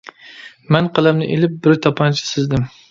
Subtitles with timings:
[0.75, 2.71] مەن قەلەمنى ئېلىپ بىر تاپانچا سىزدىم.